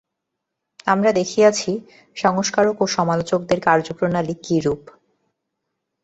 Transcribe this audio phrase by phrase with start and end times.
[0.87, 1.71] আমরা দেখিয়াছি,
[2.17, 4.81] সংস্কারক ও সমালোচকদের কার্যপ্রণালী কিরূপ।